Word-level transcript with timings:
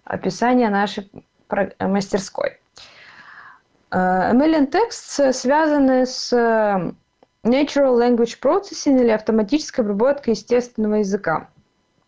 описания 0.04 0.70
нашей 0.70 1.12
мастерской. 1.80 2.58
Э, 3.92 4.34
ML 4.34 4.72
Texts 4.72 5.32
связаны 5.34 6.08
с 6.08 6.34
э, 6.34 6.92
Natural 7.44 7.96
Language 8.00 8.40
Processing 8.42 9.00
или 9.00 9.10
автоматической 9.10 9.84
обработкой 9.84 10.34
естественного 10.34 10.96
языка. 10.96 11.50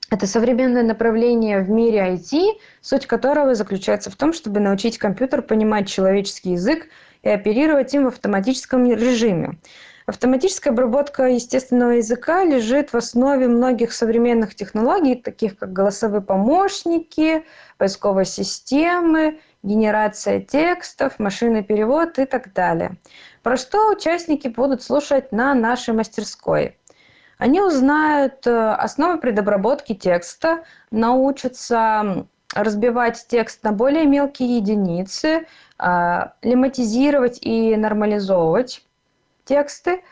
Это 0.09 0.25
современное 0.25 0.81
направление 0.81 1.59
в 1.59 1.69
мире 1.69 2.15
IT, 2.15 2.57
суть 2.81 3.05
которого 3.05 3.53
заключается 3.53 4.09
в 4.09 4.15
том, 4.15 4.33
чтобы 4.33 4.59
научить 4.59 4.97
компьютер 4.97 5.43
понимать 5.43 5.87
человеческий 5.87 6.53
язык 6.53 6.87
и 7.23 7.29
оперировать 7.29 7.93
им 7.93 8.05
в 8.05 8.07
автоматическом 8.07 8.89
режиме. 8.91 9.59
Автоматическая 10.09 10.73
обработка 10.73 11.25
естественного 11.27 11.91
языка 11.91 12.43
лежит 12.43 12.93
в 12.93 12.95
основе 12.95 13.47
многих 13.47 13.93
современных 13.93 14.55
технологий, 14.55 15.13
таких 15.13 15.55
как 15.55 15.71
голосовые 15.71 16.21
помощники, 16.21 17.45
поисковые 17.77 18.25
системы, 18.25 19.39
генерация 19.61 20.41
текстов, 20.41 21.19
машинный 21.19 21.63
перевод 21.63 22.17
и 22.17 22.25
так 22.25 22.53
далее. 22.53 22.97
Про 23.43 23.55
что 23.55 23.91
участники 23.91 24.47
будут 24.47 24.81
слушать 24.81 25.31
на 25.31 25.53
нашей 25.53 25.93
мастерской. 25.93 26.75
Они 27.37 27.61
узнают 27.61 28.47
э, 28.47 28.71
основы 28.71 29.19
предобработки 29.19 29.93
текста, 29.93 30.63
научатся 30.89 32.25
разбивать 32.53 33.25
текст 33.29 33.63
на 33.63 33.71
более 33.71 34.05
мелкие 34.05 34.57
единицы, 34.57 35.45
лематизировать 35.79 37.39
и 37.41 37.75
нормализовывать 37.75 38.83
тексты 39.45 40.03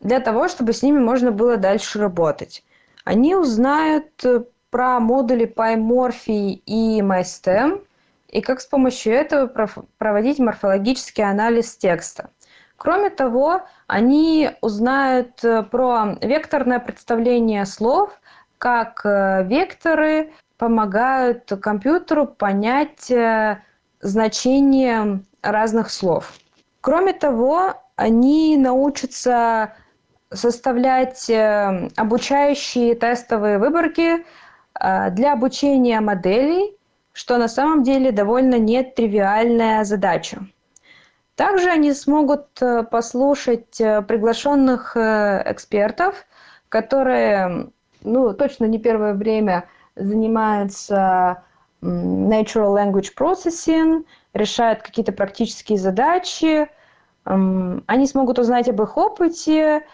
для 0.00 0.20
того, 0.20 0.48
чтобы 0.48 0.72
с 0.72 0.82
ними 0.82 0.98
можно 0.98 1.30
было 1.30 1.56
дальше 1.56 1.98
работать. 1.98 2.64
Они 3.04 3.34
узнают 3.34 4.24
э, 4.24 4.44
про 4.70 5.00
модули 5.00 5.46
PyMorphy 5.46 6.62
и 6.66 7.00
MyStem 7.00 7.84
и 8.28 8.40
как 8.40 8.60
с 8.60 8.66
помощью 8.66 9.14
этого 9.14 9.46
проводить 9.96 10.38
морфологический 10.38 11.24
анализ 11.24 11.76
текста. 11.76 12.30
Кроме 12.76 13.10
того, 13.10 13.62
они 13.86 14.50
узнают 14.60 15.42
э, 15.42 15.62
про 15.62 16.16
векторное 16.20 16.80
представление 16.80 17.66
слов, 17.66 18.10
как 18.58 19.00
э, 19.04 19.44
векторы 19.44 20.32
помогают 20.58 21.50
компьютеру 21.62 22.26
понять 22.26 23.10
значение 24.00 25.22
разных 25.42 25.90
слов. 25.90 26.32
Кроме 26.80 27.12
того, 27.12 27.74
они 27.96 28.56
научатся 28.56 29.74
составлять 30.32 31.28
э, 31.30 31.88
обучающие 31.96 32.94
тестовые 32.94 33.58
выборки 33.58 34.24
э, 34.80 35.10
для 35.10 35.32
обучения 35.32 36.00
моделей, 36.00 36.76
что 37.12 37.38
на 37.38 37.48
самом 37.48 37.82
деле 37.82 38.12
довольно 38.12 38.58
нетривиальная 38.58 39.84
задача. 39.84 40.46
Также 41.34 41.70
они 41.70 41.92
смогут 41.92 42.46
э, 42.60 42.84
послушать 42.84 43.76
приглашенных 43.78 44.96
экспертов, 44.96 46.26
которые 46.68 47.70
ну, 48.02 48.32
точно 48.34 48.66
не 48.66 48.78
первое 48.78 49.14
время 49.14 49.64
занимаются 49.96 51.42
natural 51.82 52.74
language 52.74 53.10
processing, 53.18 54.04
решают 54.34 54.82
какие-то 54.82 55.12
практические 55.12 55.78
задачи, 55.78 56.68
они 57.24 58.06
смогут 58.06 58.38
узнать 58.38 58.68
об 58.68 58.80
их 58.82 58.96
опыте 58.96 59.84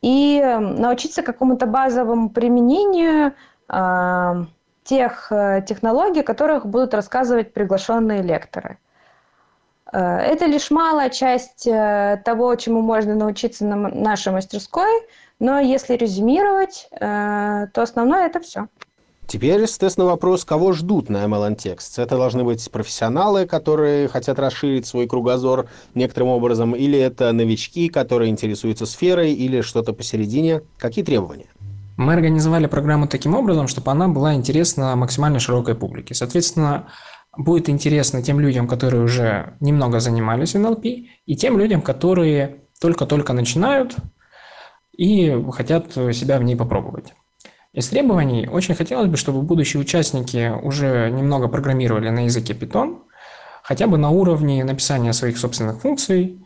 и 0.00 0.42
научиться 0.60 1.22
какому-то 1.22 1.66
базовому 1.66 2.28
применению 2.30 3.34
а, 3.68 4.46
тех 4.84 5.30
э, 5.30 5.62
технологий, 5.66 6.20
о 6.20 6.24
которых 6.24 6.66
будут 6.66 6.94
рассказывать 6.94 7.52
приглашенные 7.52 8.22
лекторы. 8.22 8.78
Э, 9.92 10.18
это 10.18 10.46
лишь 10.46 10.70
малая 10.70 11.08
часть 11.08 11.66
э, 11.66 12.20
того, 12.24 12.54
чему 12.56 12.82
можно 12.82 13.14
научиться 13.14 13.64
на 13.64 13.76
нашей 13.76 14.32
мастерской, 14.32 14.90
но 15.38 15.58
если 15.58 15.94
резюмировать, 15.94 16.88
то 17.00 17.70
основное 17.74 18.26
это 18.26 18.38
все. 18.38 18.68
Теперь, 19.32 19.62
естественно, 19.62 20.04
вопрос, 20.04 20.44
кого 20.44 20.74
ждут 20.74 21.08
на 21.08 21.24
MLN 21.24 21.56
Text. 21.56 21.94
Это 21.96 22.16
должны 22.18 22.44
быть 22.44 22.70
профессионалы, 22.70 23.46
которые 23.46 24.06
хотят 24.08 24.38
расширить 24.38 24.84
свой 24.84 25.06
кругозор 25.06 25.70
некоторым 25.94 26.28
образом, 26.28 26.76
или 26.76 26.98
это 26.98 27.32
новички, 27.32 27.88
которые 27.88 28.30
интересуются 28.30 28.84
сферой, 28.84 29.32
или 29.32 29.62
что-то 29.62 29.94
посередине. 29.94 30.60
Какие 30.76 31.02
требования? 31.02 31.46
Мы 31.96 32.12
организовали 32.12 32.66
программу 32.66 33.08
таким 33.08 33.34
образом, 33.34 33.68
чтобы 33.68 33.90
она 33.90 34.06
была 34.06 34.34
интересна 34.34 34.94
максимально 34.96 35.38
широкой 35.38 35.76
публике. 35.76 36.14
Соответственно, 36.14 36.88
будет 37.34 37.70
интересно 37.70 38.22
тем 38.22 38.38
людям, 38.38 38.68
которые 38.68 39.02
уже 39.02 39.56
немного 39.60 40.00
занимались 40.00 40.54
NLP, 40.54 41.06
и 41.24 41.36
тем 41.36 41.58
людям, 41.58 41.80
которые 41.80 42.64
только-только 42.82 43.32
начинают 43.32 43.96
и 44.94 45.42
хотят 45.52 45.90
себя 45.94 46.38
в 46.38 46.42
ней 46.42 46.54
попробовать. 46.54 47.14
Из 47.72 47.88
требований 47.88 48.46
очень 48.52 48.74
хотелось 48.74 49.08
бы, 49.08 49.16
чтобы 49.16 49.40
будущие 49.40 49.80
участники 49.80 50.52
уже 50.62 51.10
немного 51.10 51.48
программировали 51.48 52.10
на 52.10 52.24
языке 52.26 52.52
Python, 52.52 52.98
хотя 53.62 53.86
бы 53.86 53.96
на 53.96 54.10
уровне 54.10 54.62
написания 54.62 55.14
своих 55.14 55.38
собственных 55.38 55.80
функций, 55.80 56.44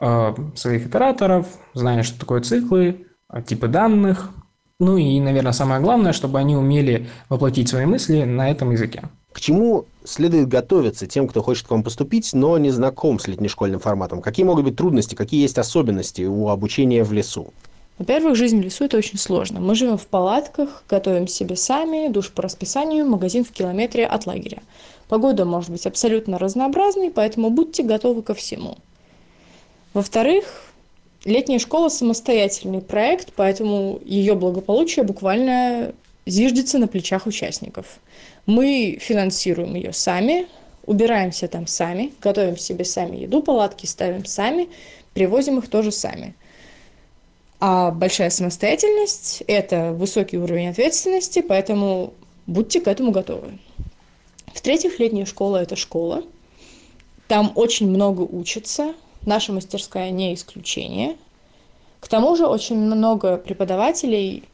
э, 0.00 0.34
своих 0.54 0.86
операторов, 0.86 1.46
знания, 1.74 2.04
что 2.04 2.20
такое 2.20 2.42
циклы, 2.42 3.06
э, 3.32 3.42
типы 3.42 3.66
данных. 3.66 4.30
Ну 4.78 4.96
и, 4.96 5.18
наверное, 5.18 5.50
самое 5.50 5.80
главное, 5.80 6.12
чтобы 6.12 6.38
они 6.38 6.54
умели 6.54 7.08
воплотить 7.28 7.68
свои 7.68 7.84
мысли 7.84 8.22
на 8.22 8.48
этом 8.48 8.70
языке. 8.70 9.02
К 9.32 9.40
чему 9.40 9.86
следует 10.04 10.46
готовиться 10.46 11.08
тем, 11.08 11.26
кто 11.26 11.42
хочет 11.42 11.66
к 11.66 11.70
вам 11.72 11.82
поступить, 11.82 12.32
но 12.34 12.56
не 12.56 12.70
знаком 12.70 13.18
с 13.18 13.26
летнешкольным 13.26 13.80
форматом? 13.80 14.22
Какие 14.22 14.46
могут 14.46 14.64
быть 14.64 14.76
трудности, 14.76 15.16
какие 15.16 15.42
есть 15.42 15.58
особенности 15.58 16.22
у 16.22 16.48
обучения 16.48 17.02
в 17.02 17.12
лесу? 17.12 17.52
Во-первых, 17.98 18.36
жизнь 18.36 18.60
в 18.60 18.62
лесу– 18.62 18.84
это 18.86 18.96
очень 18.96 19.18
сложно. 19.18 19.58
Мы 19.58 19.74
живем 19.74 19.98
в 19.98 20.06
палатках, 20.06 20.84
готовим 20.88 21.26
себе 21.26 21.56
сами, 21.56 22.08
душ 22.08 22.30
по 22.30 22.42
расписанию, 22.42 23.04
магазин 23.04 23.44
в 23.44 23.50
километре 23.50 24.06
от 24.06 24.24
лагеря. 24.26 24.62
Погода 25.08 25.44
может 25.44 25.70
быть 25.70 25.84
абсолютно 25.84 26.38
разнообразной, 26.38 27.10
поэтому 27.10 27.50
будьте 27.50 27.82
готовы 27.82 28.22
ко 28.22 28.34
всему. 28.34 28.76
Во-вторых, 29.94 30.44
летняя 31.24 31.58
школа– 31.58 31.88
самостоятельный 31.90 32.80
проект, 32.80 33.32
поэтому 33.34 34.00
ее 34.04 34.36
благополучие 34.36 35.04
буквально 35.04 35.92
зиждется 36.24 36.78
на 36.78 36.86
плечах 36.86 37.26
участников. 37.26 37.98
Мы 38.46 38.98
финансируем 39.00 39.74
ее 39.74 39.92
сами, 39.92 40.46
убираемся 40.86 41.48
там 41.48 41.66
сами, 41.66 42.12
готовим 42.20 42.58
себе 42.58 42.84
сами 42.84 43.16
еду, 43.16 43.42
палатки 43.42 43.86
ставим 43.86 44.24
сами, 44.24 44.68
привозим 45.14 45.58
их 45.58 45.68
тоже 45.68 45.90
сами– 45.90 46.36
а 47.60 47.90
большая 47.90 48.30
самостоятельность– 48.30 49.42
это 49.46 49.92
высокий 49.92 50.38
уровень 50.38 50.68
ответственности, 50.68 51.42
поэтому 51.42 52.14
будьте 52.46 52.80
к 52.80 52.88
этому 52.88 53.10
готовы. 53.10 53.58
В-третьих, 54.54 54.98
летняя 54.98 55.26
школа– 55.26 55.56
это 55.62 55.76
школа. 55.76 56.22
Там 57.26 57.52
очень 57.54 57.88
много 57.88 58.22
учатся. 58.22 58.94
Наша 59.26 59.52
мастерская 59.52 60.10
не 60.10 60.34
исключение. 60.34 61.16
К 62.00 62.08
тому 62.08 62.36
же 62.36 62.46
очень 62.46 62.76
много 62.76 63.36
преподавателей 63.36 64.44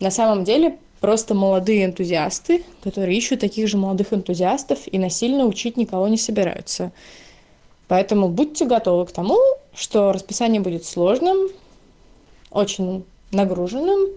на 0.00 0.10
самом 0.10 0.44
деле 0.44 0.78
просто 1.00 1.34
молодые 1.34 1.84
энтузиасты, 1.84 2.64
которые 2.82 3.16
ищут 3.16 3.40
таких 3.40 3.68
же 3.68 3.76
молодых 3.76 4.12
энтузиастов 4.12 4.80
и 4.86 4.98
насильно 4.98 5.44
учить 5.44 5.76
никого 5.76 6.08
не 6.08 6.16
собираются. 6.16 6.92
Поэтому 7.86 8.28
будьте 8.28 8.64
готовы 8.64 9.06
к 9.06 9.12
тому, 9.12 9.38
что 9.74 10.12
расписание 10.12 10.60
будет 10.60 10.84
сложным, 10.84 11.36
очень 12.50 13.04
нагруженным, 13.30 14.08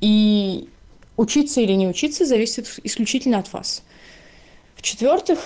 и 0.00 0.68
учиться 1.16 1.60
или 1.60 1.72
не 1.72 1.88
учиться 1.88 2.24
зависит 2.24 2.78
исключительно 2.84 3.38
от 3.38 3.52
вас. 3.52 3.82
В-четвертых, 4.76 5.40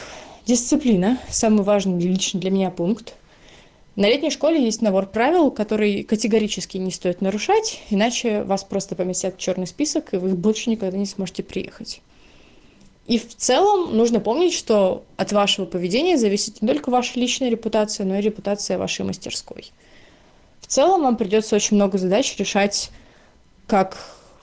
дисциплина– 0.47 1.19
самый 1.31 1.65
важный 1.65 2.01
лично 2.01 2.41
для 2.41 2.51
меня 2.51 2.71
пункт. 2.71 3.15
На 3.97 4.09
летней 4.09 4.31
школе 4.31 4.63
есть 4.63 4.81
набор 4.81 5.07
правил, 5.07 5.51
который 5.51 6.03
категорически 6.03 6.79
не 6.79 6.91
стоит 6.91 7.21
нарушать, 7.21 7.83
иначе 7.91 8.43
вас 8.43 8.65
просто 8.65 8.95
поместят 8.95 9.37
в 9.37 9.39
черный 9.39 9.67
список, 9.67 10.15
и 10.15 10.17
вы 10.17 10.31
больше 10.31 10.71
никогда 10.71 10.97
не 10.97 11.07
сможете 11.07 11.43
приехать. 11.43 12.01
И 13.07 13.19
в 13.19 13.35
целом 13.35 13.97
нужно 13.97 14.21
помнить, 14.21 14.55
что 14.55 15.05
от 15.17 15.33
вашего 15.33 15.67
поведения 15.67 16.17
зависит 16.17 16.63
не 16.63 16.69
только 16.69 16.91
ваша 16.91 17.19
личная 17.19 17.51
репутация, 17.51 18.07
но 18.07 18.17
и 18.17 18.23
репутация 18.23 18.79
вашей 18.79 19.05
мастерской. 19.05 19.73
Целом 20.73 21.03
вам 21.03 21.19
придется 21.19 21.55
очень 21.55 21.77
много 21.77 21.99
задач 21.99 22.35
решать 22.39 22.91
как 23.67 23.99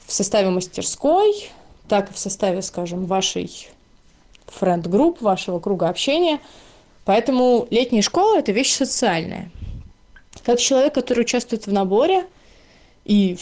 в 0.05 0.13
составе 0.13 0.51
мастерской, 0.51 1.49
так 1.87 2.11
и 2.11 2.13
в 2.13 2.19
составе, 2.19 2.61
скажем, 2.61 3.07
вашей 3.07 3.67
friend 4.45 4.84
group, 4.84 5.23
вашего 5.23 5.57
круга 5.57 5.89
общения. 5.89 6.39
Поэтому 7.03 7.65
летняя 7.71 8.03
школа– 8.03 8.37
это 8.37 8.51
вещь 8.51 8.75
социальная. 8.75 9.49
Как 10.45 10.59
человек, 10.59 10.93
который 10.93 11.21
участвует 11.21 11.65
в 11.65 11.73
наборе 11.73 12.27
и, 13.05 13.35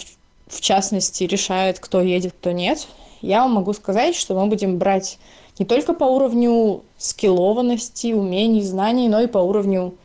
в 0.47 0.61
частности, 0.61 1.25
решает, 1.25 1.79
кто 1.79 1.99
едет, 2.01 2.35
кто 2.39 2.51
нет, 2.51 2.87
я 3.21 3.41
вам 3.41 3.55
могу 3.55 3.73
сказать, 3.73 4.15
что 4.15 4.33
мы 4.33 4.47
будем 4.47 4.77
брать 4.77 5.19
не 5.59 5.65
только 5.65 5.91
по 5.91 6.05
уровню 6.05 6.85
скиллованности, 6.97 8.13
умений, 8.13 8.61
знаний, 8.61 9.09
но 9.09 9.19
и 9.19 9.27
по 9.27 9.39
уровню 9.39 9.97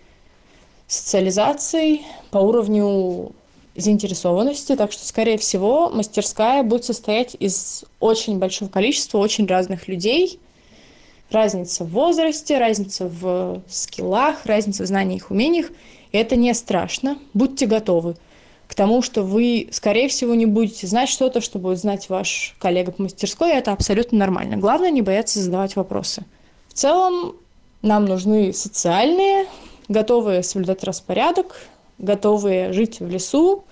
социализации, 0.93 2.03
по 2.31 2.39
уровню 2.39 3.33
заинтересованности. 3.77 4.77
Так 4.77 4.93
что, 4.93 5.07
скорее 5.07 5.39
всего, 5.39 5.91
мастерская 5.91 6.63
будет 6.63 6.85
состоять 6.85 7.35
из 7.39 7.85
очень 8.01 8.39
большого 8.39 8.69
количества 8.69 9.19
очень 9.19 9.47
разных 9.47 9.89
людей. 9.89 10.39
Разница 11.31 11.85
в 11.85 11.91
возрасте, 11.91 12.59
разница 12.59 13.09
в 13.09 13.63
скиллах, 13.69 14.45
разница 14.45 14.83
в 14.83 14.87
знаниях, 14.87 15.31
умениях. 15.31 15.71
И 16.13 16.19
это 16.19 16.37
не 16.37 16.53
страшно. 16.53 17.19
Будьте 17.33 17.67
готовы 17.67 18.17
к 18.67 18.75
тому, 18.75 19.01
что 19.01 19.23
вы, 19.23 19.69
скорее 19.71 20.09
всего, 20.09 20.35
не 20.35 20.47
будете 20.47 20.87
знать 20.87 21.09
что-то, 21.09 21.41
что 21.41 21.59
будет 21.59 21.79
знать 21.79 22.09
ваш 22.11 22.55
коллега 22.59 22.93
по 22.93 23.03
мастерской, 23.03 23.51
и 23.51 23.55
это 23.55 23.73
абсолютно 23.73 24.19
нормально. 24.19 24.57
Главное 24.57 24.91
не 24.91 25.03
бояться 25.03 25.41
задавать 25.41 25.77
вопросы. 25.77 26.25
В 26.69 26.75
целом 26.75 27.35
нам 27.81 28.05
нужны 28.05 28.53
социальные, 28.53 29.47
готовые 29.89 30.43
соблюдать 30.43 30.85
распорядок, 30.85 31.57
готовые 31.99 32.73
жить 32.73 33.01
в 33.01 33.09
лесу 33.09 33.65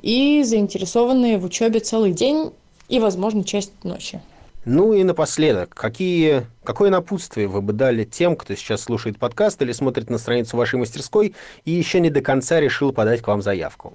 и 0.00 0.42
заинтересованные 0.44 1.38
в 1.38 1.44
учебе 1.44 1.80
целый 1.80 2.12
день 2.12 2.52
и, 2.88 3.00
возможно, 3.00 3.44
часть 3.44 3.72
ночи. 3.84 4.20
Ну 4.64 4.92
и 4.92 5.02
напоследок, 5.02 5.74
какие, 5.74 6.46
какое 6.62 6.90
напутствие 6.90 7.48
вы 7.48 7.62
бы 7.62 7.72
дали 7.72 8.04
тем, 8.04 8.36
кто 8.36 8.54
сейчас 8.54 8.82
слушает 8.82 9.18
подкаст 9.18 9.60
или 9.60 9.72
смотрит 9.72 10.08
на 10.08 10.18
страницу 10.18 10.56
вашей 10.56 10.78
мастерской 10.78 11.34
и 11.64 11.72
еще 11.72 11.98
не 11.98 12.10
до 12.10 12.20
конца 12.20 12.60
решил 12.60 12.92
подать 12.92 13.22
к 13.22 13.26
вам 13.26 13.42
заявку? 13.42 13.94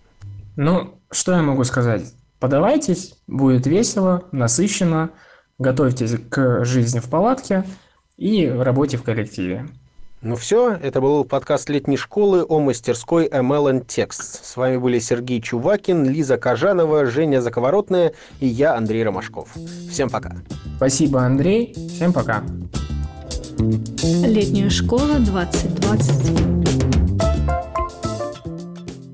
Ну, 0.57 0.95
что 1.09 1.33
я 1.33 1.41
могу 1.41 1.63
сказать? 1.63 2.13
Подавайтесь, 2.39 3.15
будет 3.27 3.65
весело, 3.65 4.25
насыщенно, 4.31 5.11
готовьтесь 5.57 6.15
к 6.29 6.65
жизни 6.65 6.99
в 6.99 7.09
палатке 7.09 7.63
и 8.17 8.47
работе 8.47 8.97
в 8.97 9.03
коллективе. 9.03 9.67
Ну 10.27 10.35
все, 10.35 10.73
это 10.73 10.99
был 10.99 11.23
подкаст 11.23 11.69
летней 11.69 11.95
школы 11.95 12.43
о 12.43 12.59
мастерской 12.59 13.29
ML 13.29 13.85
Text. 13.85 14.41
С 14.43 14.57
вами 14.57 14.75
были 14.75 14.99
Сергей 14.99 15.39
Чувакин, 15.39 16.03
Лиза 16.03 16.35
Кажанова, 16.35 17.05
Женя 17.05 17.39
Заковоротная 17.39 18.11
и 18.41 18.47
я, 18.47 18.75
Андрей 18.75 19.05
Ромашков. 19.05 19.55
Всем 19.89 20.09
пока. 20.09 20.35
Спасибо, 20.75 21.21
Андрей. 21.21 21.73
Всем 21.95 22.11
пока. 22.11 22.43
Летняя 23.57 24.69
школа 24.69 25.17
2020. 25.19 26.56